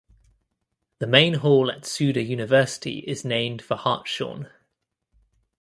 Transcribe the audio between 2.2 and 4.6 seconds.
University is named for Hartshorne.